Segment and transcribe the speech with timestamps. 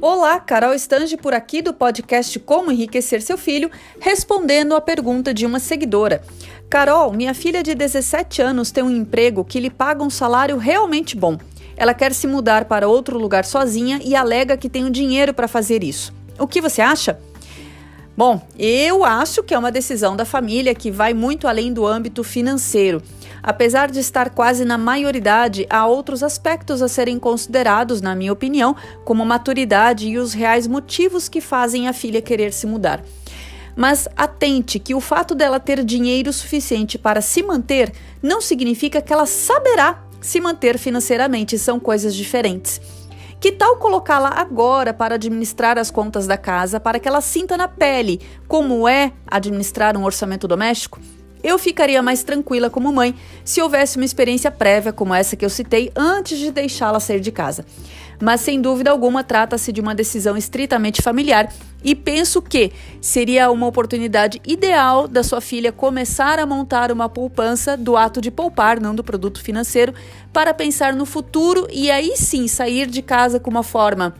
[0.00, 5.46] Olá, Carol Estange por aqui do podcast Como Enriquecer Seu Filho, respondendo a pergunta de
[5.46, 6.22] uma seguidora.
[6.68, 11.16] Carol, minha filha de 17 anos tem um emprego que lhe paga um salário realmente
[11.16, 11.38] bom.
[11.76, 15.48] Ela quer se mudar para outro lugar sozinha e alega que tem o dinheiro para
[15.48, 16.12] fazer isso.
[16.38, 17.18] O que você acha?
[18.16, 22.24] Bom, eu acho que é uma decisão da família que vai muito além do âmbito
[22.24, 23.02] financeiro.
[23.42, 28.74] Apesar de estar quase na maioridade, há outros aspectos a serem considerados, na minha opinião,
[29.04, 33.04] como maturidade e os reais motivos que fazem a filha querer se mudar.
[33.76, 39.12] Mas atente que o fato dela ter dinheiro suficiente para se manter não significa que
[39.12, 42.80] ela saberá se manter financeiramente, são coisas diferentes.
[43.38, 47.68] Que tal colocá-la agora para administrar as contas da casa, para que ela sinta na
[47.68, 50.98] pele como é administrar um orçamento doméstico?
[51.42, 55.50] Eu ficaria mais tranquila como mãe se houvesse uma experiência prévia como essa que eu
[55.50, 57.64] citei antes de deixá-la sair de casa.
[58.20, 61.52] Mas sem dúvida alguma trata-se de uma decisão estritamente familiar
[61.84, 67.76] e penso que seria uma oportunidade ideal da sua filha começar a montar uma poupança
[67.76, 69.94] do ato de poupar, não do produto financeiro,
[70.32, 74.14] para pensar no futuro e aí sim sair de casa com uma forma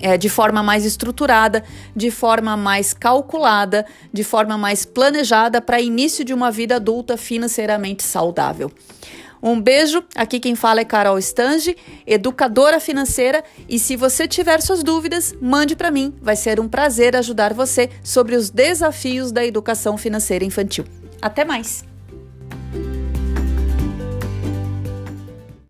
[0.00, 1.64] é, de forma mais estruturada,
[1.94, 8.02] de forma mais calculada, de forma mais planejada para início de uma vida adulta financeiramente
[8.02, 8.70] saudável.
[9.42, 14.82] Um beijo, aqui quem fala é Carol Stange, educadora financeira, e se você tiver suas
[14.82, 19.98] dúvidas, mande para mim, vai ser um prazer ajudar você sobre os desafios da educação
[19.98, 20.86] financeira infantil.
[21.20, 21.93] Até mais!